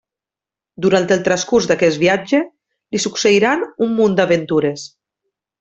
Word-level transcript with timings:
Durant 0.85 1.05
el 1.15 1.21
transcurs 1.27 1.67
d'aquest 1.73 2.01
viatge 2.05 2.41
li 2.97 3.03
succeiran 3.07 3.65
un 3.89 3.97
munt 4.01 4.21
d'aventures. 4.23 4.91